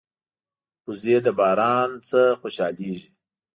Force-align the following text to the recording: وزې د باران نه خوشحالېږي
وزې 0.87 1.17
د 1.25 1.27
باران 1.39 1.89
نه 2.09 2.21
خوشحالېږي 2.39 3.09